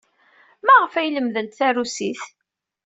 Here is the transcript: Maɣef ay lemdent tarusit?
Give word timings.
Maɣef 0.65 0.93
ay 0.95 1.09
lemdent 1.15 1.55
tarusit? 1.57 2.21